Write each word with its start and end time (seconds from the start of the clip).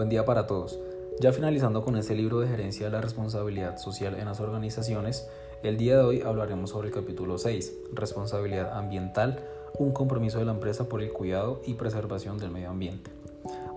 Buen 0.00 0.08
día 0.08 0.24
para 0.24 0.46
todos. 0.46 0.78
Ya 1.20 1.30
finalizando 1.30 1.84
con 1.84 1.94
este 1.94 2.14
libro 2.14 2.40
de 2.40 2.48
gerencia 2.48 2.86
de 2.86 2.92
la 2.92 3.02
responsabilidad 3.02 3.76
social 3.76 4.14
en 4.14 4.24
las 4.24 4.40
organizaciones, 4.40 5.28
el 5.62 5.76
día 5.76 5.98
de 5.98 6.02
hoy 6.02 6.22
hablaremos 6.22 6.70
sobre 6.70 6.88
el 6.88 6.94
capítulo 6.94 7.36
6, 7.36 7.74
responsabilidad 7.92 8.72
ambiental, 8.78 9.40
un 9.78 9.92
compromiso 9.92 10.38
de 10.38 10.46
la 10.46 10.52
empresa 10.52 10.88
por 10.88 11.02
el 11.02 11.12
cuidado 11.12 11.60
y 11.66 11.74
preservación 11.74 12.38
del 12.38 12.50
medio 12.50 12.70
ambiente. 12.70 13.10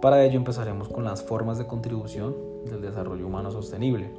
Para 0.01 0.23
ello 0.23 0.37
empezaremos 0.37 0.87
con 0.87 1.03
las 1.03 1.23
formas 1.23 1.57
de 1.57 1.67
contribución 1.67 2.33
del 2.67 2.81
desarrollo 2.81 3.27
humano 3.27 3.51
sostenible. 3.51 4.09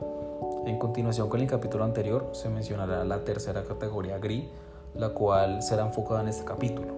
En 0.67 0.79
continuación 0.79 1.31
con 1.31 1.41
el 1.41 1.47
capítulo 1.47 1.85
anterior 1.85 2.29
se 2.33 2.51
mencionará 2.51 3.03
la 3.07 3.25
tercera 3.25 3.65
categoría 3.65 4.19
GRI, 4.19 4.47
la 4.95 5.09
cual 5.09 5.63
será 5.63 5.87
enfocada 5.87 6.21
en 6.21 6.29
este 6.29 6.45
capítulo. 6.45 6.89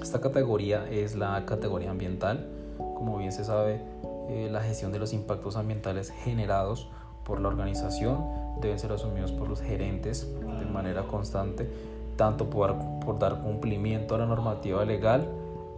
Esta 0.00 0.22
categoría 0.22 0.88
es 0.90 1.14
la 1.14 1.44
categoría 1.44 1.90
ambiental. 1.90 2.46
Como 2.78 3.18
bien 3.18 3.32
se 3.32 3.44
sabe, 3.44 3.80
eh, 4.28 4.48
la 4.50 4.60
gestión 4.60 4.92
de 4.92 4.98
los 4.98 5.12
impactos 5.12 5.56
ambientales 5.56 6.10
generados 6.10 6.88
por 7.24 7.40
la 7.40 7.48
organización 7.48 8.24
deben 8.60 8.78
ser 8.78 8.92
asumidos 8.92 9.32
por 9.32 9.48
los 9.48 9.60
gerentes 9.60 10.32
de 10.40 10.66
manera 10.66 11.04
constante, 11.04 11.70
tanto 12.16 12.48
por, 12.48 12.76
por 13.04 13.18
dar 13.18 13.42
cumplimiento 13.42 14.14
a 14.14 14.18
la 14.18 14.26
normativa 14.26 14.84
legal 14.84 15.28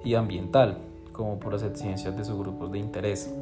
y 0.04 0.14
ambiental, 0.14 0.78
como 1.12 1.38
por 1.38 1.52
las 1.52 1.62
exigencias 1.62 2.16
de 2.16 2.24
sus 2.24 2.38
grupos 2.38 2.70
de 2.70 2.78
interés. 2.78 3.34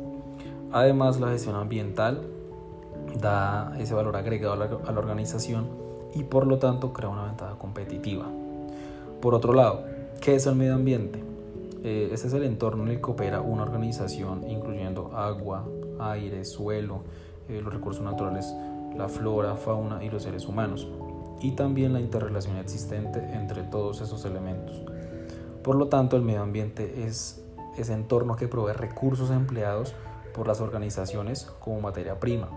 Además, 0.72 1.20
la 1.20 1.28
gestión 1.28 1.56
ambiental 1.56 2.22
da 3.20 3.76
ese 3.78 3.94
valor 3.94 4.16
agregado 4.16 4.54
a 4.54 4.56
la, 4.56 4.64
a 4.86 4.92
la 4.92 4.98
organización 4.98 5.68
y 6.14 6.24
por 6.24 6.46
lo 6.46 6.58
tanto 6.58 6.92
crea 6.92 7.10
una 7.10 7.24
ventaja 7.24 7.56
competitiva. 7.58 8.24
Por 9.20 9.34
otro 9.34 9.52
lado, 9.52 9.84
¿qué 10.20 10.34
es 10.36 10.46
el 10.46 10.54
medio 10.54 10.74
ambiente? 10.74 11.22
Este 11.82 12.26
es 12.26 12.32
el 12.32 12.42
entorno 12.42 12.82
en 12.82 12.90
el 12.90 13.00
que 13.00 13.10
opera 13.10 13.40
una 13.40 13.62
organización, 13.62 14.48
incluyendo 14.48 14.85
agua, 15.16 15.66
aire, 15.98 16.44
suelo, 16.44 17.02
eh, 17.48 17.60
los 17.62 17.72
recursos 17.72 18.02
naturales, 18.02 18.54
la 18.96 19.08
flora, 19.08 19.56
fauna 19.56 20.02
y 20.04 20.10
los 20.10 20.22
seres 20.22 20.46
humanos, 20.46 20.88
y 21.40 21.52
también 21.52 21.92
la 21.92 22.00
interrelación 22.00 22.56
existente 22.56 23.18
entre 23.32 23.62
todos 23.62 24.00
esos 24.00 24.24
elementos. 24.24 24.82
Por 25.62 25.76
lo 25.76 25.88
tanto, 25.88 26.16
el 26.16 26.22
medio 26.22 26.42
ambiente 26.42 27.04
es 27.06 27.42
ese 27.76 27.92
entorno 27.92 28.36
que 28.36 28.48
provee 28.48 28.72
recursos 28.72 29.30
empleados 29.30 29.94
por 30.34 30.46
las 30.46 30.60
organizaciones 30.60 31.44
como 31.60 31.80
materia 31.80 32.20
prima, 32.20 32.48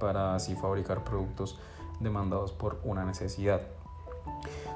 para 0.00 0.34
así 0.34 0.54
fabricar 0.54 1.04
productos 1.04 1.58
demandados 2.00 2.52
por 2.52 2.80
una 2.84 3.04
necesidad. 3.04 3.60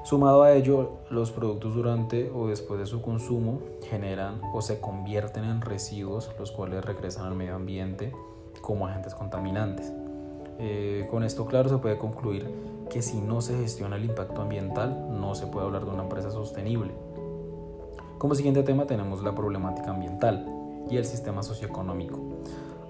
Sumado 0.05 0.43
a 0.43 0.53
ello, 0.53 0.99
los 1.11 1.31
productos 1.31 1.75
durante 1.77 2.29
o 2.35 2.49
después 2.49 2.81
de 2.81 2.87
su 2.87 3.01
consumo 3.01 3.61
generan 3.89 4.41
o 4.53 4.61
se 4.61 4.81
convierten 4.81 5.45
en 5.45 5.61
residuos, 5.61 6.29
los 6.41 6.51
cuales 6.51 6.85
regresan 6.85 7.27
al 7.27 7.37
medio 7.37 7.55
ambiente 7.55 8.13
como 8.63 8.89
agentes 8.89 9.15
contaminantes. 9.15 9.93
Eh, 10.59 11.07
con 11.09 11.23
esto, 11.23 11.47
claro, 11.47 11.69
se 11.69 11.79
puede 11.79 11.99
concluir 11.99 12.51
que 12.91 13.01
si 13.01 13.21
no 13.21 13.41
se 13.43 13.57
gestiona 13.57 13.95
el 13.95 14.05
impacto 14.05 14.43
ambiental, 14.43 15.21
no 15.21 15.37
se 15.37 15.47
puede 15.47 15.67
hablar 15.67 15.85
de 15.85 15.93
una 15.93 16.03
empresa 16.03 16.33
sostenible. 16.33 16.91
Como 18.19 18.35
siguiente 18.35 18.65
tema 18.65 18.87
tenemos 18.87 19.23
la 19.23 19.37
problemática 19.37 19.91
ambiental 19.91 20.47
y 20.91 20.97
el 20.97 21.05
sistema 21.05 21.45
socioeconómico. 21.45 22.19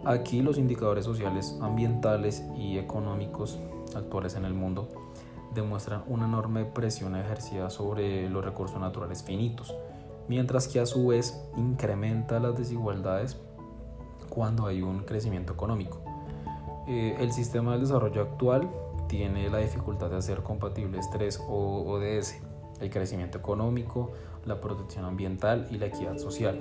Aquí 0.06 0.40
los 0.40 0.56
indicadores 0.56 1.04
sociales, 1.04 1.58
ambientales 1.60 2.42
y 2.56 2.78
económicos 2.78 3.58
actuales 3.94 4.34
en 4.34 4.46
el 4.46 4.54
mundo 4.54 4.88
demuestran 5.54 6.02
una 6.06 6.26
enorme 6.26 6.64
presión 6.64 7.16
ejercida 7.16 7.70
sobre 7.70 8.28
los 8.28 8.44
recursos 8.44 8.80
naturales 8.80 9.22
finitos, 9.22 9.74
mientras 10.28 10.68
que 10.68 10.80
a 10.80 10.86
su 10.86 11.08
vez 11.08 11.42
incrementa 11.56 12.40
las 12.40 12.56
desigualdades 12.56 13.38
cuando 14.28 14.66
hay 14.66 14.82
un 14.82 15.00
crecimiento 15.00 15.52
económico. 15.52 16.00
Eh, 16.88 17.16
el 17.20 17.32
sistema 17.32 17.72
del 17.72 17.82
desarrollo 17.82 18.22
actual 18.22 18.68
tiene 19.08 19.48
la 19.50 19.58
dificultad 19.58 20.10
de 20.10 20.16
hacer 20.16 20.42
compatibles 20.42 21.10
tres 21.10 21.40
ODS, 21.48 22.40
el 22.80 22.90
crecimiento 22.90 23.38
económico, 23.38 24.12
la 24.46 24.60
protección 24.60 25.04
ambiental 25.04 25.68
y 25.70 25.76
la 25.76 25.86
equidad 25.86 26.18
social. 26.18 26.58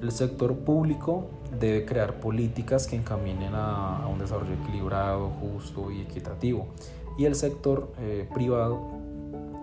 El 0.00 0.12
sector 0.12 0.54
público 0.58 1.28
debe 1.58 1.86
crear 1.86 2.20
políticas 2.20 2.86
que 2.86 2.96
encaminen 2.96 3.54
a, 3.54 4.02
a 4.02 4.06
un 4.06 4.18
desarrollo 4.18 4.52
equilibrado, 4.52 5.30
justo 5.40 5.90
y 5.90 6.02
equitativo, 6.02 6.68
y 7.16 7.26
el 7.26 7.34
sector 7.34 7.92
eh, 7.98 8.28
privado 8.32 8.80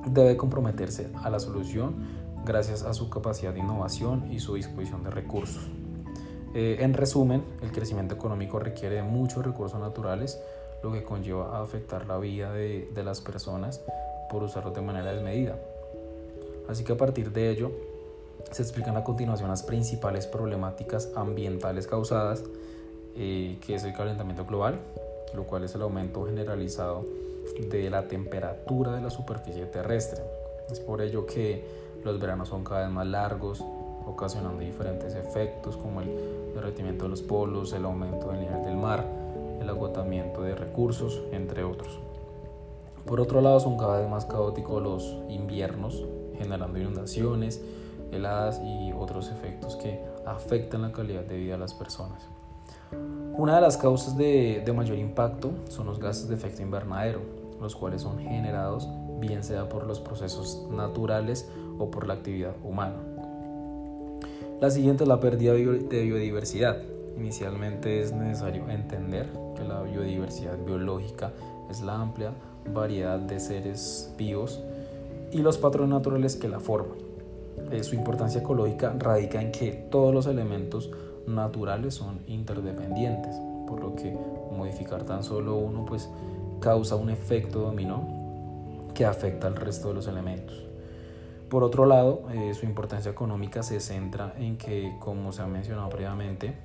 debe 0.05 0.37
comprometerse 0.37 1.09
a 1.23 1.29
la 1.29 1.39
solución 1.39 1.95
gracias 2.45 2.83
a 2.83 2.93
su 2.93 3.09
capacidad 3.09 3.53
de 3.53 3.59
innovación 3.59 4.31
y 4.31 4.39
su 4.39 4.55
disposición 4.55 5.03
de 5.03 5.11
recursos. 5.11 5.69
Eh, 6.53 6.77
en 6.79 6.93
resumen, 6.93 7.43
el 7.61 7.71
crecimiento 7.71 8.15
económico 8.15 8.59
requiere 8.59 9.03
muchos 9.03 9.45
recursos 9.45 9.79
naturales, 9.79 10.41
lo 10.83 10.91
que 10.91 11.03
conlleva 11.03 11.57
a 11.57 11.61
afectar 11.61 12.07
la 12.07 12.17
vida 12.17 12.51
de, 12.51 12.89
de 12.93 13.03
las 13.03 13.21
personas 13.21 13.81
por 14.29 14.43
usarlos 14.43 14.73
de 14.73 14.81
manera 14.81 15.13
desmedida. 15.13 15.57
Así 16.67 16.83
que 16.83 16.93
a 16.93 16.97
partir 16.97 17.31
de 17.31 17.49
ello, 17.49 17.71
se 18.49 18.63
explican 18.63 18.97
a 18.97 19.03
continuación 19.03 19.49
las 19.49 19.63
principales 19.63 20.27
problemáticas 20.27 21.09
ambientales 21.15 21.87
causadas, 21.87 22.43
eh, 23.15 23.57
que 23.65 23.75
es 23.75 23.83
el 23.83 23.93
calentamiento 23.93 24.45
global, 24.45 24.79
lo 25.33 25.43
cual 25.43 25.63
es 25.63 25.75
el 25.75 25.81
aumento 25.83 26.25
generalizado 26.25 27.05
de 27.69 27.89
la 27.89 28.07
temperatura 28.07 28.93
de 28.93 29.01
la 29.01 29.09
superficie 29.09 29.65
terrestre. 29.65 30.21
Es 30.69 30.79
por 30.79 31.01
ello 31.01 31.25
que 31.25 31.65
los 32.03 32.19
veranos 32.19 32.49
son 32.49 32.63
cada 32.63 32.81
vez 32.81 32.89
más 32.91 33.07
largos, 33.07 33.63
ocasionando 34.05 34.61
diferentes 34.61 35.15
efectos 35.15 35.77
como 35.77 36.01
el 36.01 36.53
derretimiento 36.53 37.05
de 37.05 37.09
los 37.09 37.21
polos, 37.21 37.73
el 37.73 37.85
aumento 37.85 38.29
del 38.29 38.41
nivel 38.41 38.63
del 38.63 38.75
mar, 38.75 39.05
el 39.59 39.69
agotamiento 39.69 40.41
de 40.41 40.55
recursos, 40.55 41.21
entre 41.31 41.63
otros. 41.63 41.99
Por 43.05 43.19
otro 43.19 43.41
lado, 43.41 43.59
son 43.59 43.77
cada 43.77 43.99
vez 43.99 44.09
más 44.09 44.25
caóticos 44.25 44.81
los 44.81 45.17
inviernos, 45.29 46.05
generando 46.37 46.79
inundaciones, 46.79 47.61
heladas 48.11 48.61
y 48.63 48.91
otros 48.91 49.29
efectos 49.29 49.75
que 49.75 50.03
afectan 50.25 50.81
la 50.81 50.91
calidad 50.91 51.23
de 51.23 51.37
vida 51.37 51.53
de 51.53 51.59
las 51.59 51.73
personas. 51.73 52.27
Una 53.41 53.55
de 53.55 53.61
las 53.61 53.75
causas 53.75 54.15
de, 54.15 54.63
mayor 54.71 54.99
impacto 54.99 55.49
son 55.67 55.87
los 55.87 55.97
gases 55.97 56.27
de 56.27 56.35
efecto 56.35 56.61
invernadero, 56.61 57.21
los 57.59 57.75
cuales 57.75 58.03
son 58.03 58.19
generados 58.19 58.87
bien 59.19 59.43
sea 59.43 59.67
por 59.67 59.87
los 59.87 59.99
procesos 59.99 60.67
naturales 60.69 61.49
o 61.79 61.89
por 61.89 62.05
la 62.05 62.13
actividad 62.13 62.53
humana. 62.63 62.97
La 64.59 64.69
siguiente 64.69 65.05
es 65.05 65.07
la 65.07 65.19
pérdida 65.19 65.53
de 65.53 66.03
biodiversidad. 66.03 66.83
Inicialmente 67.17 68.01
es 68.01 68.13
necesario 68.13 68.69
entender 68.69 69.27
que 69.55 69.63
la 69.63 69.81
biodiversidad 69.81 70.59
biológica 70.63 71.31
es 71.71 71.81
la 71.81 71.95
amplia 71.95 72.33
variedad 72.71 73.17
de 73.17 73.39
seres 73.39 74.13
vivos 74.19 74.61
y 75.31 75.39
los 75.39 75.57
patrones 75.57 75.89
naturales 75.89 76.35
que 76.35 76.47
la 76.47 76.59
forman. 76.59 76.99
Eh, 77.71 77.83
su 77.83 77.95
importancia 77.95 78.41
ecológica 78.41 78.93
radica 78.99 79.41
en 79.41 79.51
que 79.51 79.71
todos 79.71 80.13
los 80.13 80.27
elementos 80.27 80.91
naturales 81.27 81.95
son 81.95 82.21
interdependientes, 82.27 83.35
por 83.67 83.81
lo 83.81 83.95
que 83.95 84.15
modificar 84.51 85.03
tan 85.03 85.23
solo 85.23 85.55
uno 85.55 85.85
pues 85.85 86.09
causa 86.59 86.95
un 86.95 87.09
efecto 87.09 87.59
dominó 87.59 88.91
que 88.93 89.05
afecta 89.05 89.47
al 89.47 89.55
resto 89.55 89.89
de 89.89 89.93
los 89.95 90.07
elementos. 90.07 90.65
Por 91.49 91.63
otro 91.63 91.85
lado, 91.85 92.23
eh, 92.31 92.53
su 92.53 92.65
importancia 92.65 93.11
económica 93.11 93.61
se 93.61 93.79
centra 93.81 94.33
en 94.37 94.57
que, 94.57 94.95
como 94.99 95.33
se 95.33 95.41
ha 95.41 95.47
mencionado 95.47 95.89
previamente, 95.89 96.55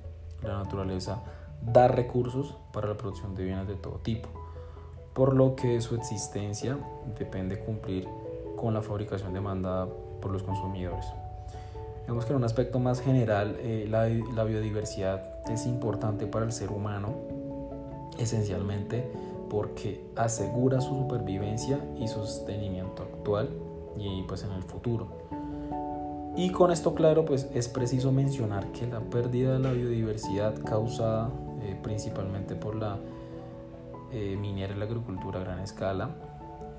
la 0.43 0.59
naturaleza 0.59 1.23
da 1.61 1.89
recursos 1.89 2.55
para 2.73 2.89
la 2.89 2.97
producción 2.97 3.35
de 3.35 3.45
bienes 3.45 3.67
de 3.67 3.75
todo 3.75 3.97
tipo, 3.97 4.29
por 5.13 5.35
lo 5.35 5.57
que 5.57 5.81
su 5.81 5.97
existencia 5.97 6.79
depende 7.19 7.59
cumplir 7.59 8.07
con 8.57 8.75
la 8.75 8.83
fabricación 8.83 9.33
demandada 9.33 9.89
por 10.21 10.31
los 10.31 10.43
consumidores. 10.43 11.07
Vemos 12.07 12.25
que 12.25 12.33
en 12.33 12.37
un 12.37 12.45
aspecto 12.45 12.79
más 12.79 13.01
general, 13.01 13.57
eh, 13.59 13.87
la, 13.89 14.09
la 14.09 14.45
biodiversidad 14.45 15.23
es 15.51 15.67
importante 15.67 16.27
para 16.27 16.45
el 16.45 16.53
ser 16.53 16.71
humano, 16.71 17.15
esencialmente 18.19 19.11
porque 19.51 20.05
asegura 20.17 20.81
su 20.81 20.95
supervivencia 20.95 21.79
y 21.99 22.09
su 22.09 22.25
sostenimiento 22.25 23.03
actual 23.03 23.51
y 23.99 24.23
pues 24.23 24.45
en 24.45 24.53
el 24.53 24.63
futuro. 24.63 25.09
Y 26.37 26.51
con 26.51 26.71
esto 26.71 26.95
claro, 26.95 27.25
pues 27.25 27.49
es 27.55 27.69
preciso 27.69 28.13
mencionar 28.13 28.71
que 28.73 28.87
la 28.87 29.01
pérdida 29.01 29.55
de 29.55 29.59
la 29.59 29.73
biodiversidad 29.73 30.55
causada 30.63 31.31
eh, 31.63 31.79
principalmente 31.83 32.55
por 32.55 32.77
la 32.77 32.99
eh, 34.13 34.37
minera 34.39 34.75
y 34.75 34.79
la 34.79 34.85
agricultura 34.85 35.41
a 35.41 35.45
gran 35.45 35.61
escala, 35.61 36.11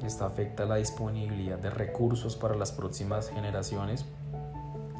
esta 0.05 0.27
afecta 0.27 0.65
la 0.65 0.75
disponibilidad 0.75 1.57
de 1.57 1.71
recursos 1.71 2.35
para 2.35 2.55
las 2.55 2.71
próximas 2.71 3.29
generaciones 3.29 4.05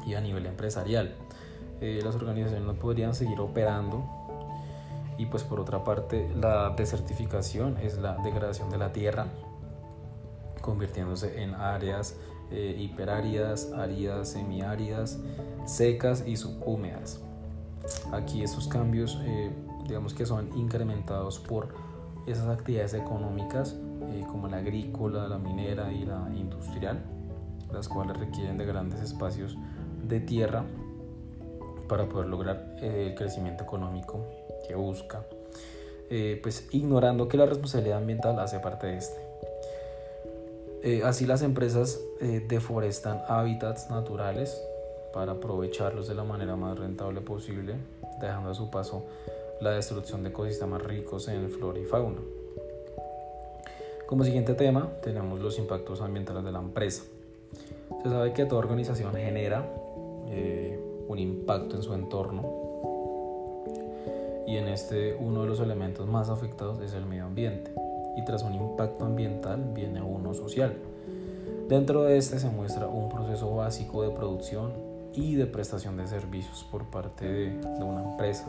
y 0.08 0.14
a 0.14 0.20
nivel 0.20 0.46
empresarial. 0.46 1.14
Eh, 1.80 2.00
las 2.02 2.14
organizaciones 2.14 2.66
no 2.66 2.74
podrían 2.74 3.14
seguir 3.14 3.38
operando 3.40 4.04
y 5.18 5.26
pues 5.26 5.44
por 5.44 5.60
otra 5.60 5.84
parte 5.84 6.30
la 6.34 6.70
desertificación 6.70 7.76
es 7.78 7.98
la 7.98 8.16
degradación 8.24 8.70
de 8.70 8.78
la 8.78 8.92
tierra 8.92 9.26
convirtiéndose 10.60 11.42
en 11.42 11.54
áreas 11.54 12.16
eh, 12.50 12.76
hiperáridas, 12.78 13.72
áridas, 13.72 14.30
semiáridas, 14.30 15.18
secas 15.66 16.24
y 16.26 16.36
subhúmedas. 16.36 17.20
aquí 18.12 18.42
estos 18.42 18.68
cambios, 18.68 19.18
eh, 19.22 19.50
digamos 19.86 20.14
que 20.14 20.26
son 20.26 20.56
incrementados 20.56 21.38
por 21.38 21.68
esas 22.26 22.48
actividades 22.48 22.94
económicas 22.94 23.76
eh, 24.10 24.24
como 24.30 24.48
la 24.48 24.58
agrícola, 24.58 25.28
la 25.28 25.38
minera 25.38 25.92
y 25.92 26.04
la 26.04 26.30
industrial, 26.34 27.02
las 27.72 27.88
cuales 27.88 28.16
requieren 28.16 28.56
de 28.58 28.64
grandes 28.64 29.00
espacios 29.00 29.56
de 30.08 30.20
tierra 30.20 30.64
para 31.88 32.08
poder 32.08 32.28
lograr 32.28 32.76
el 32.82 33.14
crecimiento 33.14 33.64
económico 33.64 34.24
que 34.66 34.74
busca, 34.74 35.24
pues 36.42 36.68
ignorando 36.72 37.28
que 37.28 37.36
la 37.36 37.46
responsabilidad 37.46 37.98
ambiental 37.98 38.38
hace 38.38 38.58
parte 38.58 38.88
de 38.88 38.96
este. 38.98 39.28
Eh, 40.82 41.02
así 41.04 41.26
las 41.26 41.42
empresas 41.42 42.00
eh, 42.20 42.44
deforestan 42.46 43.22
hábitats 43.26 43.90
naturales 43.90 44.62
para 45.12 45.32
aprovecharlos 45.32 46.06
de 46.06 46.14
la 46.14 46.22
manera 46.22 46.54
más 46.54 46.78
rentable 46.78 47.20
posible, 47.20 47.74
dejando 48.20 48.50
a 48.50 48.54
su 48.54 48.70
paso 48.70 49.04
la 49.60 49.72
destrucción 49.72 50.22
de 50.22 50.28
ecosistemas 50.28 50.80
ricos 50.82 51.26
en 51.26 51.50
flora 51.50 51.80
y 51.80 51.84
fauna. 51.84 52.20
Como 54.06 54.22
siguiente 54.22 54.54
tema 54.54 54.88
tenemos 55.02 55.40
los 55.40 55.58
impactos 55.58 56.00
ambientales 56.00 56.44
de 56.44 56.52
la 56.52 56.60
empresa. 56.60 57.02
Se 58.02 58.08
sabe 58.08 58.32
que 58.32 58.44
toda 58.44 58.60
organización 58.60 59.12
genera 59.14 59.68
eh, 60.30 60.80
un 61.08 61.18
impacto 61.18 61.76
en 61.76 61.82
su 61.82 61.94
entorno 61.94 62.42
y 64.46 64.56
en 64.56 64.68
este 64.68 65.14
uno 65.20 65.42
de 65.42 65.48
los 65.48 65.60
elementos 65.60 66.06
más 66.08 66.30
afectados 66.30 66.80
es 66.80 66.94
el 66.94 67.04
medio 67.04 67.24
ambiente 67.24 67.72
y 68.16 68.24
tras 68.24 68.42
un 68.42 68.54
impacto 68.54 69.04
ambiental 69.04 69.72
viene 69.74 70.02
uno 70.02 70.34
social. 70.34 70.76
Dentro 71.68 72.02
de 72.04 72.16
este 72.16 72.38
se 72.38 72.48
muestra 72.48 72.88
un 72.88 73.08
proceso 73.08 73.54
básico 73.54 74.02
de 74.02 74.10
producción 74.10 74.72
y 75.14 75.34
de 75.34 75.46
prestación 75.46 75.96
de 75.96 76.06
servicios 76.06 76.66
por 76.70 76.84
parte 76.84 77.26
de, 77.26 77.84
una 77.84 78.10
empresa. 78.10 78.46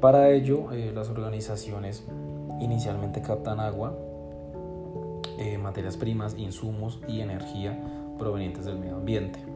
Para 0.00 0.30
ello, 0.30 0.72
eh, 0.72 0.92
las 0.94 1.10
organizaciones 1.10 2.04
inicialmente 2.60 3.20
captan 3.20 3.60
agua, 3.60 3.94
eh, 5.38 5.58
materias 5.58 5.96
primas, 5.96 6.34
insumos 6.38 7.00
y 7.06 7.20
energía 7.20 7.78
provenientes 8.18 8.64
del 8.64 8.78
medio 8.78 8.96
ambiente. 8.96 9.49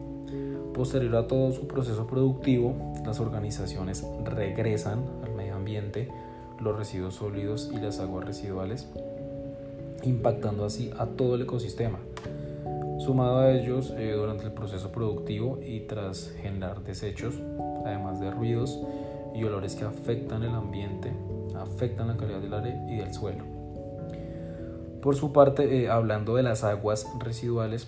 Posterior 0.75 1.15
a 1.15 1.25
todo 1.25 1.53
su 1.53 1.67
proceso 1.67 2.05
productivo, 2.05 2.75
las 3.05 3.21
organizaciones 3.21 4.05
regresan 4.25 5.05
al 5.23 5.33
medio 5.33 5.55
ambiente 5.55 6.09
los 6.59 6.77
residuos 6.77 7.15
sólidos 7.15 7.71
y 7.73 7.77
las 7.77 8.01
aguas 8.01 8.25
residuales, 8.25 8.85
impactando 10.03 10.65
así 10.65 10.91
a 10.97 11.05
todo 11.05 11.35
el 11.35 11.43
ecosistema. 11.43 11.99
Sumado 12.99 13.39
a 13.39 13.53
ellos, 13.53 13.93
eh, 13.97 14.11
durante 14.17 14.43
el 14.43 14.51
proceso 14.51 14.91
productivo 14.91 15.59
y 15.65 15.79
tras 15.81 16.33
generar 16.41 16.83
desechos, 16.83 17.35
además 17.85 18.19
de 18.19 18.31
ruidos 18.31 18.77
y 19.33 19.45
olores 19.45 19.77
que 19.77 19.85
afectan 19.85 20.43
el 20.43 20.55
ambiente, 20.55 21.13
afectan 21.55 22.09
la 22.09 22.17
calidad 22.17 22.41
del 22.41 22.53
aire 22.53 22.81
y 22.89 22.97
del 22.97 23.13
suelo. 23.13 23.45
Por 25.01 25.15
su 25.15 25.31
parte, 25.31 25.83
eh, 25.83 25.89
hablando 25.89 26.35
de 26.35 26.43
las 26.43 26.65
aguas 26.65 27.07
residuales, 27.17 27.87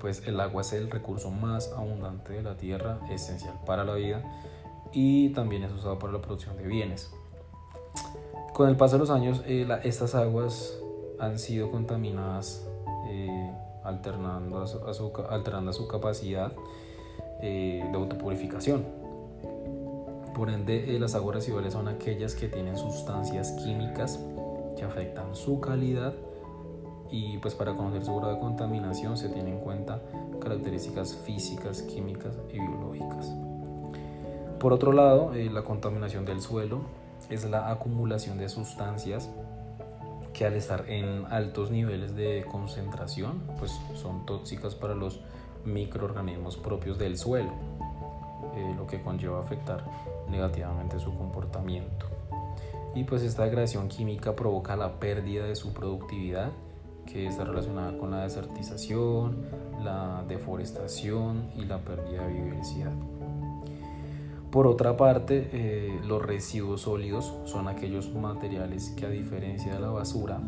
pues 0.00 0.26
el 0.26 0.40
agua 0.40 0.62
es 0.62 0.72
el 0.72 0.90
recurso 0.90 1.30
más 1.30 1.72
abundante 1.72 2.32
de 2.32 2.42
la 2.42 2.56
tierra, 2.56 3.00
esencial 3.10 3.54
para 3.66 3.84
la 3.84 3.94
vida 3.94 4.22
y 4.92 5.30
también 5.30 5.64
es 5.64 5.72
usado 5.72 5.98
para 5.98 6.12
la 6.12 6.20
producción 6.20 6.56
de 6.56 6.66
bienes. 6.66 7.12
Con 8.52 8.68
el 8.68 8.76
paso 8.76 8.96
de 8.96 9.00
los 9.00 9.10
años, 9.10 9.42
eh, 9.46 9.68
estas 9.84 10.14
aguas 10.14 10.76
han 11.18 11.38
sido 11.38 11.70
contaminadas, 11.70 12.66
eh, 13.08 13.52
alternando 13.84 14.64
alterando 15.30 15.72
su 15.72 15.86
capacidad 15.86 16.52
eh, 17.40 17.86
de 17.90 17.96
autopurificación. 17.96 18.84
Por 20.34 20.50
ende, 20.50 20.98
las 20.98 21.14
aguas 21.14 21.36
residuales 21.36 21.72
son 21.72 21.88
aquellas 21.88 22.34
que 22.34 22.48
tienen 22.48 22.76
sustancias 22.76 23.52
químicas 23.52 24.20
que 24.76 24.84
afectan 24.84 25.34
su 25.34 25.60
calidad 25.60 26.14
y 27.10 27.38
pues 27.38 27.54
para 27.54 27.74
conocer 27.74 28.04
su 28.04 28.14
grado 28.16 28.34
de 28.34 28.40
contaminación 28.40 29.16
se 29.16 29.28
tienen 29.28 29.54
en 29.54 29.60
cuenta 29.60 30.00
características 30.40 31.16
físicas, 31.16 31.82
químicas 31.82 32.34
y 32.50 32.60
biológicas. 32.60 33.32
Por 34.58 34.72
otro 34.72 34.92
lado, 34.92 35.32
la 35.34 35.62
contaminación 35.62 36.24
del 36.24 36.40
suelo 36.40 36.80
es 37.30 37.48
la 37.48 37.70
acumulación 37.70 38.38
de 38.38 38.48
sustancias 38.48 39.30
que 40.32 40.46
al 40.46 40.54
estar 40.54 40.88
en 40.88 41.24
altos 41.30 41.70
niveles 41.70 42.14
de 42.14 42.44
concentración, 42.50 43.42
pues 43.58 43.72
son 43.94 44.24
tóxicas 44.26 44.74
para 44.74 44.94
los 44.94 45.20
microorganismos 45.64 46.56
propios 46.56 46.98
del 46.98 47.18
suelo, 47.18 47.50
eh, 48.54 48.74
lo 48.76 48.86
que 48.86 49.00
conlleva 49.00 49.40
afectar 49.40 49.84
negativamente 50.28 50.98
su 50.98 51.16
comportamiento. 51.16 52.06
Y 52.94 53.04
pues 53.04 53.22
esta 53.22 53.44
degradación 53.44 53.88
química 53.88 54.34
provoca 54.34 54.76
la 54.76 54.98
pérdida 54.98 55.44
de 55.44 55.56
su 55.56 55.72
productividad, 55.72 56.50
que 57.10 57.26
está 57.26 57.44
relacionada 57.44 57.96
con 57.96 58.10
la 58.10 58.22
desertización, 58.22 59.36
la 59.82 60.24
deforestación 60.28 61.50
y 61.56 61.64
la 61.64 61.78
pérdida 61.78 62.26
de 62.26 62.34
biodiversidad. 62.34 62.92
Por 64.50 64.66
otra 64.66 64.96
parte, 64.96 65.48
eh, 65.52 66.00
los 66.06 66.22
residuos 66.22 66.82
sólidos 66.82 67.34
son 67.44 67.68
aquellos 67.68 68.14
materiales 68.14 68.90
que 68.90 69.06
a 69.06 69.10
diferencia 69.10 69.74
de 69.74 69.80
la 69.80 69.88
basura, 69.88 70.40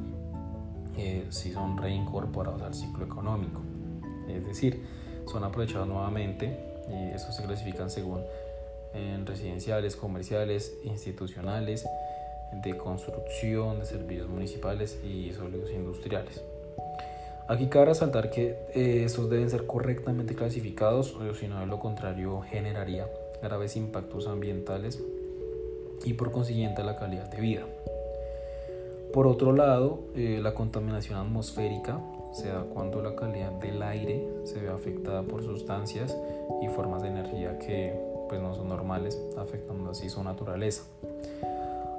eh, 0.97 1.27
sí 1.31 1.53
son 1.53 1.77
reincorporados 1.77 2.63
al 2.63 2.75
ciclo 2.75 3.05
económico. 3.05 3.61
Es 4.29 4.47
decir, 4.47 4.85
son 5.27 5.45
aprovechados 5.45 5.87
nuevamente 5.87 6.59
y 6.89 7.15
estos 7.15 7.37
se 7.37 7.45
clasifican 7.45 7.91
según 7.91 8.21
en 8.95 9.27
residenciales, 9.27 9.97
comerciales, 9.97 10.75
institucionales, 10.85 11.87
de 12.53 12.77
construcción, 12.77 13.79
de 13.79 13.87
servicios 13.87 14.29
municipales 14.29 14.99
y 15.05 15.33
sólidos 15.33 15.71
industriales. 15.71 16.43
Aquí 17.49 17.67
cabe 17.67 17.87
resaltar 17.87 18.31
que 18.31 18.57
eh, 18.75 19.03
estos 19.05 19.29
deben 19.29 19.51
ser 19.51 19.67
correctamente 19.67 20.35
clasificados, 20.35 21.15
o 21.17 21.35
si 21.35 21.49
no 21.49 21.59
de 21.59 21.67
lo 21.67 21.81
contrario 21.81 22.43
generaría 22.43 23.09
graves 23.43 23.77
impactos 23.77 24.29
ambientales 24.29 25.03
y 26.05 26.15
por 26.15 26.31
consiguiente 26.31 26.85
la 26.85 26.97
calidad 26.97 27.29
de 27.29 27.41
vida. 27.41 27.67
Por 29.13 29.27
otro 29.27 29.53
lado, 29.53 30.05
eh, 30.15 30.39
la 30.41 30.55
contaminación 30.55 31.19
atmosférica 31.19 32.01
se 32.33 32.49
da 32.49 32.63
cuando 32.63 33.03
la 33.03 33.17
calidad 33.17 33.51
del 33.53 33.83
aire 33.83 34.25
se 34.45 34.61
ve 34.61 34.69
afectada 34.69 35.25
por 35.25 35.43
sustancias 35.43 36.17
y 36.63 36.69
formas 36.69 37.03
de 37.03 37.09
energía 37.09 37.59
que 37.59 37.93
pues, 38.29 38.41
no 38.41 38.55
son 38.55 38.69
normales, 38.69 39.21
afectando 39.37 39.91
así 39.91 40.09
su 40.09 40.23
naturaleza. 40.23 40.85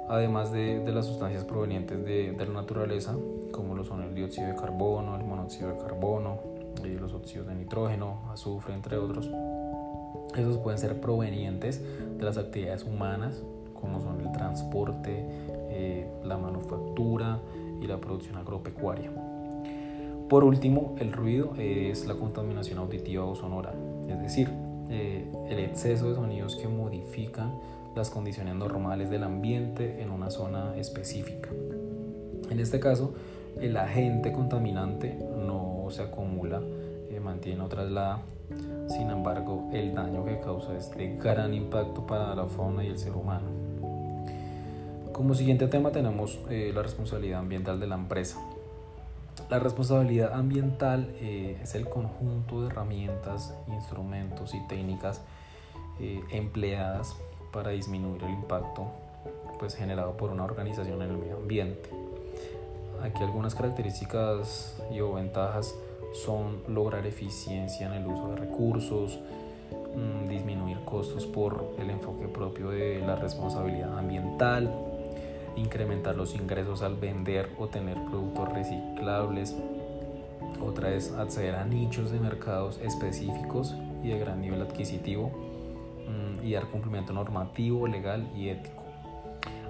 Además 0.08 0.52
de, 0.52 0.82
las 0.92 1.06
sustancias 1.06 1.44
provenientes 1.44 2.04
de, 2.04 2.32
de, 2.32 2.46
la 2.46 2.52
naturaleza, 2.52 3.14
como 3.50 3.74
lo 3.74 3.84
son 3.84 4.02
el 4.02 4.14
dióxido 4.14 4.48
de 4.48 4.56
carbono, 4.56 5.16
el 5.16 5.24
monóxido 5.24 5.70
de 5.70 5.78
carbono, 5.78 6.40
y 6.84 6.98
los 6.98 7.12
óxidos 7.12 7.46
de 7.46 7.54
nitrógeno, 7.54 8.22
azufre, 8.32 8.74
entre 8.74 8.96
otros, 8.96 9.30
esos 10.36 10.58
pueden 10.58 10.78
ser 10.78 11.00
provenientes 11.00 11.82
de 12.16 12.24
las 12.24 12.38
actividades 12.38 12.84
humanas, 12.84 13.42
como 13.74 14.00
son 14.00 14.20
el 14.20 14.32
transporte, 14.32 15.26
eh, 15.70 16.10
la 16.24 16.38
manufactura 16.38 17.40
y 17.80 17.86
la 17.86 17.98
producción 17.98 18.36
agropecuaria. 18.36 19.10
Por 20.28 20.44
último, 20.44 20.94
el 20.98 21.12
ruido 21.12 21.52
es 21.58 22.06
la 22.06 22.14
contaminación 22.14 22.78
auditiva 22.78 23.24
o 23.24 23.34
sonora, 23.34 23.74
es 24.08 24.18
decir, 24.20 24.48
eh, 24.88 25.30
el 25.48 25.58
exceso 25.58 26.08
de 26.08 26.14
sonidos 26.14 26.56
que 26.56 26.68
modifican 26.68 27.52
las 27.94 28.10
condiciones 28.10 28.54
normales 28.54 29.10
del 29.10 29.24
ambiente 29.24 30.02
en 30.02 30.10
una 30.10 30.30
zona 30.30 30.76
específica. 30.76 31.50
En 32.50 32.60
este 32.60 32.80
caso, 32.80 33.14
el 33.60 33.76
agente 33.76 34.32
contaminante 34.32 35.14
no 35.14 35.86
se 35.90 36.02
acumula, 36.02 36.60
eh, 37.10 37.20
mantiene 37.20 37.62
o 37.62 37.68
traslada 37.68 38.22
sin 38.88 39.10
embargo, 39.10 39.70
el 39.72 39.94
daño 39.94 40.24
que 40.24 40.38
causa 40.40 40.76
es 40.76 40.90
de 40.90 41.16
gran 41.16 41.54
impacto 41.54 42.06
para 42.06 42.34
la 42.34 42.46
fauna 42.46 42.84
y 42.84 42.88
el 42.88 42.98
ser 42.98 43.12
humano. 43.12 43.46
Como 45.12 45.34
siguiente 45.34 45.66
tema 45.66 45.92
tenemos 45.92 46.38
eh, 46.50 46.72
la 46.74 46.82
responsabilidad 46.82 47.40
ambiental 47.40 47.80
de 47.80 47.86
la 47.86 47.94
empresa. 47.94 48.40
La 49.48 49.58
responsabilidad 49.58 50.34
ambiental 50.34 51.10
eh, 51.20 51.58
es 51.62 51.74
el 51.74 51.88
conjunto 51.88 52.62
de 52.62 52.68
herramientas, 52.68 53.54
instrumentos 53.68 54.54
y 54.54 54.60
técnicas 54.68 55.22
eh, 56.00 56.20
empleadas 56.30 57.16
para 57.52 57.70
disminuir 57.70 58.22
el 58.24 58.30
impacto 58.30 58.86
pues, 59.58 59.76
generado 59.76 60.16
por 60.16 60.30
una 60.30 60.44
organización 60.44 61.02
en 61.02 61.10
el 61.10 61.18
medio 61.18 61.36
ambiente. 61.36 61.90
Aquí 63.02 63.22
algunas 63.22 63.54
características 63.54 64.80
y 64.92 65.00
o 65.00 65.12
ventajas 65.14 65.74
son 66.12 66.62
lograr 66.68 67.06
eficiencia 67.06 67.86
en 67.86 67.92
el 67.92 68.06
uso 68.06 68.28
de 68.28 68.36
recursos, 68.36 69.18
mm, 69.94 70.28
disminuir 70.28 70.78
costos 70.84 71.26
por 71.26 71.74
el 71.78 71.90
enfoque 71.90 72.26
propio 72.28 72.70
de 72.70 73.00
la 73.00 73.16
responsabilidad 73.16 73.98
ambiental, 73.98 74.72
incrementar 75.56 76.16
los 76.16 76.34
ingresos 76.34 76.82
al 76.82 76.96
vender 76.96 77.50
o 77.58 77.68
tener 77.68 77.96
productos 78.04 78.52
reciclables, 78.52 79.56
otra 80.60 80.92
es 80.92 81.12
acceder 81.12 81.56
a 81.56 81.64
nichos 81.64 82.12
de 82.12 82.20
mercados 82.20 82.78
específicos 82.82 83.74
y 84.02 84.08
de 84.08 84.18
gran 84.18 84.40
nivel 84.40 84.62
adquisitivo, 84.62 85.30
y 86.42 86.52
dar 86.52 86.66
cumplimiento 86.66 87.12
normativo, 87.12 87.86
legal 87.86 88.28
y 88.36 88.48
ético. 88.48 88.82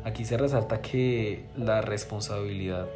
Aquí 0.04 0.24
se 0.24 0.36
resalta 0.36 0.80
que 0.80 1.46
la 1.56 1.80
responsabilidad 1.80 2.88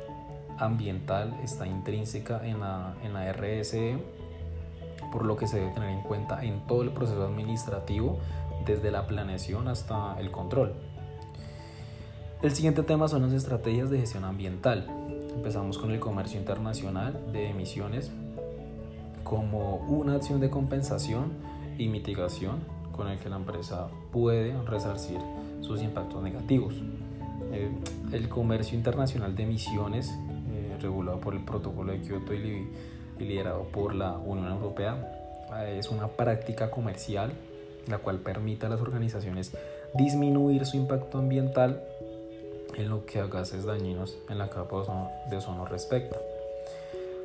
ambiental 0.59 1.39
está 1.43 1.67
intrínseca 1.67 2.47
en 2.47 2.61
la, 2.61 2.95
en 3.05 3.13
la 3.13 3.33
RSE, 3.33 3.99
por 5.13 5.25
lo 5.25 5.37
que 5.37 5.47
se 5.47 5.59
debe 5.59 5.73
tener 5.73 5.91
en 5.91 6.01
cuenta 6.03 6.45
en 6.45 6.67
todo 6.67 6.83
el 6.83 6.91
proceso 6.91 7.25
administrativo, 7.25 8.19
desde 8.65 8.91
la 8.91 9.07
planeación 9.07 9.69
hasta 9.69 10.19
el 10.19 10.31
control. 10.31 10.75
El 12.43 12.51
siguiente 12.51 12.83
tema 12.83 13.09
son 13.09 13.23
las 13.23 13.33
estrategias 13.33 13.89
de 13.91 13.99
gestión 13.99 14.25
ambiental. 14.25 14.87
Empezamos 15.35 15.79
con 15.79 15.91
el 15.91 16.01
comercio 16.01 16.39
internacional 16.39 17.33
de 17.33 17.51
emisiones 17.51 18.11
como 19.23 19.77
una 19.77 20.15
acción 20.15 20.41
de 20.41 20.51
compensación 20.51 21.33
y 21.79 21.89
mitigación 21.89 22.61
con 22.97 23.09
el 23.09 23.19
que 23.19 23.29
la 23.29 23.37
empresa 23.37 23.89
puede 24.13 24.57
resarcir 24.65 25.19
sus 25.61 25.83
impactos 25.83 26.23
negativos. 26.23 26.75
Eh, 27.53 27.71
el 28.13 28.29
comercio 28.29 28.77
internacional 28.77 29.37
de 29.37 29.43
emisiones, 29.43 30.11
eh, 30.51 30.77
regulado 30.81 31.21
por 31.21 31.35
el 31.35 31.45
Protocolo 31.45 31.93
de 31.93 32.01
Kioto 32.01 32.35
y, 32.35 32.69
liderado 33.19 33.65
por 33.65 33.95
la 33.95 34.13
Unión 34.13 34.53
Europea, 34.53 35.47
eh, 35.59 35.77
es 35.79 35.91
una 35.91 36.09
práctica 36.09 36.71
comercial 36.71 37.33
la 37.89 37.99
cual 37.99 38.19
permite 38.19 38.67
a 38.67 38.69
las 38.69 38.81
organizaciones 38.81 39.53
disminuir 39.95 40.67
su 40.67 40.77
impacto 40.77 41.19
ambiental 41.19 41.83
en 42.77 42.89
lo 42.89 43.07
que 43.07 43.21
a 43.21 43.27
gases 43.27 43.65
dañinos 43.65 44.19
en 44.29 44.39
la 44.39 44.51
capa 44.51 44.83
de 45.31 45.37
ozono 45.37 45.67
respecta. 45.67 46.17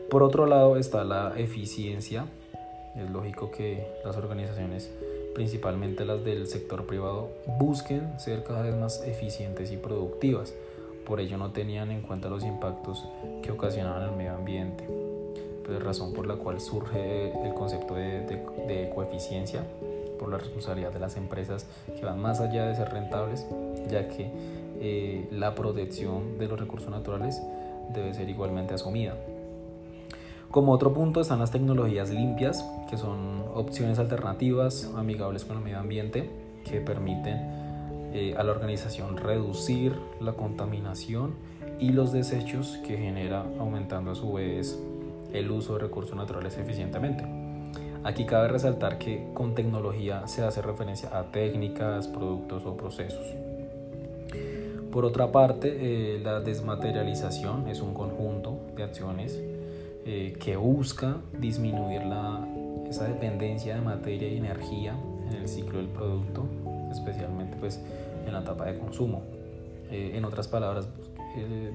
Por 0.10 0.24
otro 0.24 0.46
lado 0.46 0.78
está 0.78 1.04
la 1.04 1.34
eficiencia. 1.38 2.26
Es 2.96 3.10
lógico 3.10 3.52
que 3.52 3.88
las 4.04 4.18
organizaciones, 4.18 4.92
principalmente 5.34 6.06
las 6.06 6.24
del 6.24 6.48
sector 6.48 6.86
privado, 6.86 7.30
busquen 7.60 8.20
ser 8.20 8.44
cada 8.44 8.62
vez 8.62 8.76
más 8.76 9.04
eficientes 9.06 9.72
y 9.72 9.78
productivas. 9.78 10.54
Por 11.06 11.20
ello 11.20 11.38
no 11.38 11.52
tenían 11.52 11.92
en 11.92 12.02
cuenta 12.02 12.30
los 12.30 12.44
impactos 12.44 13.08
que 13.42 13.52
ocasionaban 13.52 14.04
al 14.04 14.16
medio 14.16 14.34
ambiente. 14.34 14.86
Pues 15.66 15.82
razón 15.82 16.14
por 16.14 16.28
la 16.28 16.36
cual 16.36 16.60
surge 16.60 17.32
el 17.46 17.54
concepto 17.54 17.96
de, 17.96 18.22
de 18.68 18.88
ecoeficiencia 18.88 19.64
por 20.20 20.30
la 20.30 20.38
responsabilidad 20.38 20.94
de 20.94 21.00
las 21.00 21.18
empresas 21.18 21.66
que 21.98 22.06
van 22.06 22.20
más 22.20 22.40
allá 22.40 22.68
de 22.68 22.76
ser 22.76 22.90
rentables, 22.90 23.48
ya 23.90 24.08
que 24.08 24.30
eh, 24.80 25.28
la 25.32 25.56
protección 25.56 26.38
de 26.38 26.48
los 26.48 26.60
recursos 26.60 26.90
naturales 26.90 27.42
debe 27.94 28.14
ser 28.14 28.30
igualmente 28.30 28.74
asumida. 28.74 29.16
Como 30.52 30.74
otro 30.74 30.94
punto 30.94 31.22
están 31.22 31.40
las 31.40 31.50
tecnologías 31.50 32.10
limpias, 32.10 32.66
que 32.90 32.98
son 32.98 33.46
opciones 33.56 34.00
alternativas 34.00 34.92
amigables 34.98 35.46
con 35.46 35.56
el 35.56 35.64
medio 35.64 35.80
ambiente 35.80 36.30
que 36.70 36.82
permiten 36.82 37.38
eh, 38.14 38.36
a 38.38 38.44
la 38.44 38.52
organización 38.52 39.16
reducir 39.16 39.96
la 40.20 40.34
contaminación 40.34 41.36
y 41.80 41.92
los 41.92 42.12
desechos 42.12 42.78
que 42.86 42.98
genera 42.98 43.46
aumentando 43.60 44.12
a 44.12 44.16
su 44.16 44.34
vez 44.34 44.78
el 45.32 45.50
uso 45.50 45.76
de 45.76 45.80
recursos 45.80 46.18
naturales 46.18 46.58
eficientemente. 46.58 47.24
Aquí 48.04 48.26
cabe 48.26 48.50
resaltar 48.50 48.98
que 48.98 49.30
con 49.34 49.56
tecnología 49.56 50.28
se 50.28 50.44
hace 50.44 50.62
referencia 50.62 51.18
a 51.18 51.32
técnicas, 51.32 52.10
productos 52.10 52.66
o 52.66 52.76
procesos. 52.76 53.26
Por 54.92 55.06
otra 55.06 55.32
parte, 55.32 56.16
eh, 56.16 56.20
la 56.20 56.42
desmaterialización 56.42 57.70
es 57.70 57.80
un 57.80 57.94
conjunto 57.94 58.58
de 58.76 58.84
acciones 58.84 59.42
eh, 60.14 60.34
que 60.34 60.58
busca 60.58 61.22
disminuir 61.40 62.04
la, 62.04 62.46
esa 62.90 63.06
dependencia 63.06 63.76
de 63.76 63.82
materia 63.82 64.28
y 64.28 64.38
energía 64.38 64.94
en 65.30 65.38
el 65.38 65.48
ciclo 65.48 65.78
del 65.78 65.88
producto, 65.88 66.46
especialmente 66.92 67.56
pues, 67.56 67.80
en 68.26 68.34
la 68.34 68.42
etapa 68.42 68.66
de 68.66 68.78
consumo. 68.78 69.22
Eh, 69.90 70.12
en 70.16 70.26
otras 70.26 70.50
palabras, 70.50 70.90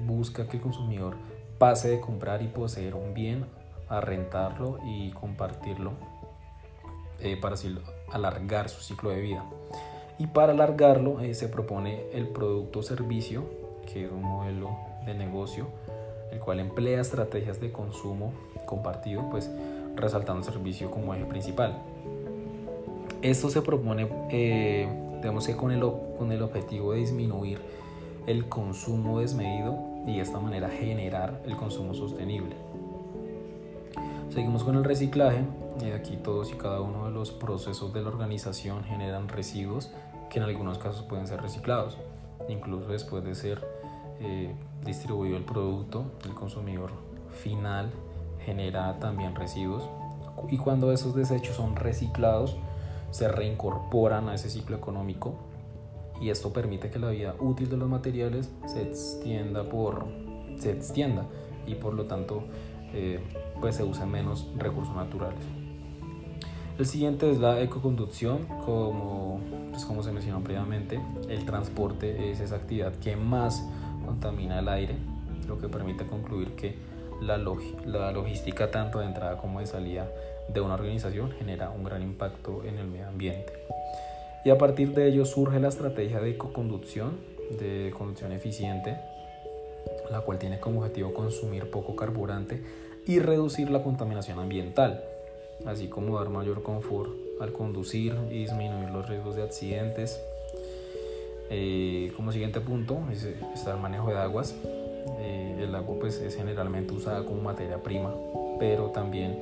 busca 0.05 0.47
que 0.47 0.57
el 0.57 0.61
consumidor 0.61 1.15
pase 1.57 1.89
de 1.89 1.99
comprar 1.99 2.43
y 2.43 2.47
poseer 2.47 2.93
un 2.93 3.15
bien 3.15 3.45
a 3.89 4.01
rentarlo 4.01 4.77
y 4.85 5.09
compartirlo 5.09 5.93
para 7.41 7.55
así 7.55 7.75
alargar 8.11 8.69
su 8.69 8.81
ciclo 8.81 9.09
de 9.09 9.19
vida. 9.19 9.43
Y 10.19 10.27
para 10.27 10.53
alargarlo 10.53 11.21
eh, 11.21 11.33
se 11.35 11.47
propone 11.47 12.05
el 12.11 12.27
producto 12.27 12.81
servicio, 12.81 13.45
que 13.91 14.05
es 14.05 14.11
un 14.11 14.23
modelo 14.23 14.75
de 15.05 15.13
negocio, 15.13 15.67
el 16.31 16.39
cual 16.39 16.59
emplea 16.59 17.01
estrategias 17.01 17.59
de 17.59 17.71
consumo 17.71 18.33
compartido, 18.65 19.29
pues 19.29 19.49
resaltando 19.95 20.39
el 20.39 20.53
servicio 20.53 20.91
como 20.91 21.13
eje 21.13 21.25
principal. 21.25 21.81
Esto 23.21 23.49
se 23.49 23.61
propone, 23.61 24.07
eh, 24.29 24.87
digamos 25.21 25.47
que 25.47 25.55
con 25.55 25.71
el, 25.71 25.81
con 26.17 26.31
el 26.31 26.41
objetivo 26.41 26.93
de 26.93 26.99
disminuir 26.99 27.59
el 28.27 28.47
consumo 28.47 29.21
desmedido 29.21 29.77
y 30.05 30.17
de 30.17 30.21
esta 30.21 30.39
manera 30.39 30.69
generar 30.69 31.41
el 31.45 31.55
consumo 31.55 31.93
sostenible. 31.93 32.55
Seguimos 34.29 34.63
con 34.63 34.75
el 34.75 34.83
reciclaje. 34.83 35.43
Aquí 35.95 36.17
todos 36.17 36.51
y 36.51 36.55
cada 36.55 36.81
uno 36.81 37.05
de 37.05 37.11
los 37.11 37.31
procesos 37.31 37.93
de 37.93 38.01
la 38.01 38.09
organización 38.09 38.83
generan 38.83 39.29
residuos 39.29 39.91
que 40.29 40.39
en 40.39 40.45
algunos 40.45 40.77
casos 40.77 41.03
pueden 41.03 41.27
ser 41.27 41.41
reciclados. 41.41 41.97
Incluso 42.49 42.87
después 42.87 43.23
de 43.23 43.35
ser 43.35 43.65
eh, 44.19 44.53
distribuido 44.87 45.37
el 45.37 45.43
producto, 45.43 46.05
el 46.25 46.33
consumidor 46.33 46.89
final 47.43 47.91
genera 48.43 48.97
también 48.99 49.35
residuos. 49.35 49.83
Y 50.49 50.57
cuando 50.57 50.91
esos 50.91 51.13
desechos 51.13 51.55
son 51.55 51.75
reciclados, 51.75 52.55
se 53.11 53.27
reincorporan 53.27 54.29
a 54.29 54.35
ese 54.35 54.49
ciclo 54.49 54.75
económico 54.75 55.35
y 56.19 56.29
esto 56.29 56.51
permite 56.51 56.89
que 56.89 56.99
la 56.99 57.09
vida 57.09 57.35
útil 57.39 57.69
de 57.69 57.77
los 57.77 57.89
materiales 57.89 58.49
se 58.65 58.81
extienda 58.81 59.63
por 59.69 60.07
se 60.57 60.71
extienda 60.71 61.25
y 61.67 61.75
por 61.75 61.93
lo 61.93 62.05
tanto 62.05 62.43
eh, 62.93 63.19
pues 63.61 63.75
se 63.75 63.83
usen 63.83 64.09
menos 64.09 64.47
recursos 64.57 64.95
naturales. 64.95 65.43
El 66.77 66.85
siguiente 66.85 67.29
es 67.31 67.39
la 67.39 67.59
ecoconducción, 67.61 68.45
como, 68.63 69.39
pues 69.71 69.83
como 69.83 70.03
se 70.03 70.11
mencionó 70.11 70.43
previamente, 70.43 71.01
el 71.27 71.43
transporte 71.43 72.31
es 72.31 72.39
esa 72.39 72.55
actividad 72.55 72.93
que 72.97 73.15
más 73.15 73.67
contamina 74.07 74.59
el 74.59 74.67
aire, 74.69 74.95
lo 75.47 75.59
que 75.59 75.69
permite 75.69 76.07
concluir 76.07 76.55
que 76.55 76.75
la, 77.21 77.37
logística 77.37 78.71
tanto 78.71 78.99
de 78.99 79.05
entrada 79.05 79.37
como 79.37 79.59
de 79.59 79.67
salida 79.67 80.07
de 80.47 80.61
una 80.61 80.73
organización 80.73 81.31
genera 81.31 81.69
un 81.69 81.83
gran 81.83 82.01
impacto 82.01 82.63
en 82.63 82.79
el 82.79 82.87
medio 82.87 83.07
ambiente. 83.07 83.53
Y 84.43 84.49
a 84.49 84.57
partir 84.57 84.93
de 84.95 85.07
ello 85.07 85.25
surge 85.25 85.59
la 85.59 85.67
estrategia 85.67 86.19
de 86.19 86.31
ecoconducción, 86.31 87.19
de 87.59 87.93
conducción 87.95 88.31
eficiente, 88.31 88.97
la 90.09 90.21
cual 90.21 90.39
tiene 90.39 90.59
como 90.59 90.79
objetivo 90.79 91.13
consumir 91.13 91.69
poco 91.69 91.95
carburante 91.95 92.63
y 93.05 93.19
reducir 93.19 93.69
la 93.69 93.83
contaminación 93.83 94.39
ambiental 94.39 95.03
así 95.65 95.87
como 95.87 96.17
dar 96.17 96.29
mayor 96.29 96.61
confort 96.63 97.11
al 97.39 97.51
conducir 97.51 98.15
y 98.29 98.39
disminuir 98.39 98.89
los 98.89 99.07
riesgos 99.07 99.35
de 99.35 99.43
accidentes. 99.43 100.21
Eh, 101.49 102.11
como 102.15 102.31
siguiente 102.31 102.59
punto 102.59 102.99
está 103.53 103.73
el 103.73 103.81
manejo 103.81 104.09
de 104.09 104.17
aguas. 104.17 104.55
Eh, 105.19 105.59
el 105.63 105.73
agua 105.75 105.95
pues, 105.99 106.19
es 106.19 106.35
generalmente 106.35 106.93
usada 106.93 107.25
como 107.25 107.41
materia 107.41 107.81
prima, 107.81 108.13
pero 108.59 108.87
también 108.87 109.37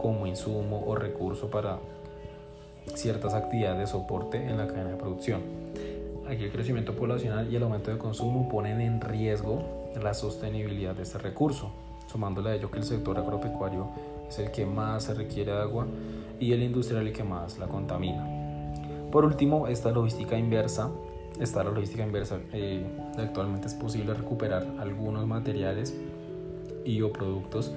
como 0.00 0.26
insumo 0.26 0.84
o 0.86 0.94
recurso 0.94 1.48
para 1.48 1.78
ciertas 2.94 3.34
actividades 3.34 3.78
de 3.78 3.86
soporte 3.86 4.38
en 4.38 4.58
la 4.58 4.66
cadena 4.66 4.90
de 4.90 4.96
producción. 4.96 5.40
Aquí 6.28 6.44
el 6.44 6.50
crecimiento 6.50 6.94
poblacional 6.94 7.52
y 7.52 7.56
el 7.56 7.62
aumento 7.62 7.90
de 7.90 7.98
consumo 7.98 8.48
ponen 8.48 8.80
en 8.80 9.00
riesgo 9.00 9.62
la 10.02 10.12
sostenibilidad 10.12 10.94
de 10.94 11.04
este 11.04 11.18
recurso, 11.18 11.70
sumándole 12.08 12.50
a 12.50 12.54
ello 12.54 12.70
que 12.70 12.78
el 12.78 12.84
sector 12.84 13.18
agropecuario 13.18 13.88
es 14.28 14.38
el 14.38 14.50
que 14.50 14.66
más 14.66 15.04
se 15.04 15.14
requiere 15.14 15.52
de 15.52 15.58
agua 15.58 15.86
y 16.40 16.52
el 16.52 16.62
industrial 16.62 17.06
el 17.06 17.12
que 17.12 17.22
más 17.22 17.58
la 17.58 17.66
contamina. 17.66 18.26
Por 19.10 19.24
último, 19.24 19.68
esta 19.68 19.90
logística 19.92 20.36
inversa. 20.36 20.90
Está 21.40 21.62
la 21.64 21.70
logística 21.70 22.04
inversa. 22.04 22.38
Eh, 22.52 22.86
actualmente 23.18 23.66
es 23.66 23.74
posible 23.74 24.14
recuperar 24.14 24.66
algunos 24.78 25.26
materiales 25.26 25.94
y 26.84 27.02
o 27.02 27.12
productos 27.12 27.72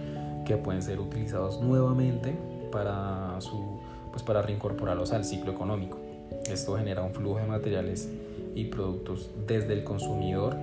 que 0.45 0.55
pueden 0.57 0.81
ser 0.81 0.99
utilizados 0.99 1.61
nuevamente 1.61 2.35
para, 2.71 3.39
su, 3.41 3.79
pues 4.11 4.23
para 4.23 4.41
reincorporarlos 4.41 5.11
al 5.11 5.25
ciclo 5.25 5.51
económico. 5.51 5.97
Esto 6.45 6.77
genera 6.77 7.03
un 7.03 7.13
flujo 7.13 7.39
de 7.39 7.47
materiales 7.47 8.09
y 8.55 8.65
productos 8.65 9.29
desde 9.47 9.73
el 9.73 9.83
consumidor 9.83 10.55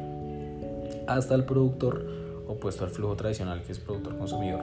hasta 1.06 1.34
el 1.34 1.44
productor 1.44 2.06
opuesto 2.48 2.84
al 2.84 2.90
flujo 2.90 3.16
tradicional 3.16 3.62
que 3.62 3.72
es 3.72 3.78
productor-consumidor. 3.78 4.62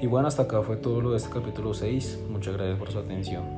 Y 0.00 0.06
bueno, 0.06 0.28
hasta 0.28 0.42
acá 0.42 0.62
fue 0.62 0.76
todo 0.76 1.00
lo 1.00 1.10
de 1.10 1.16
este 1.16 1.30
capítulo 1.30 1.74
6. 1.74 2.20
Muchas 2.30 2.54
gracias 2.54 2.78
por 2.78 2.92
su 2.92 2.98
atención. 2.98 3.57